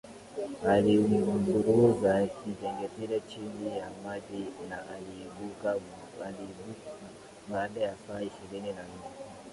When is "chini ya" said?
3.27-3.87